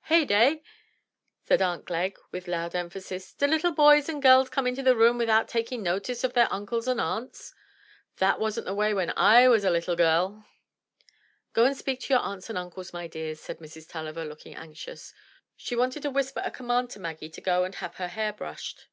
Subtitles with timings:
[0.12, 0.64] "Heyday!
[1.44, 3.32] said Aunt Glegg with loud emphasis.
[3.34, 7.00] '*Do little boys and gells come into a room without taking notice o'their uncles and
[7.00, 7.54] aunts?
[8.16, 10.44] That wasn't the way when I was a little gell."
[11.52, 13.88] Go and speak to your aunts and uncles, my dears," said Mrs.
[13.88, 15.14] Tulliver looking anxious.
[15.54, 18.32] She wanted to whisper a com mand to Maggie to go and have her hair
[18.32, 18.88] brushed.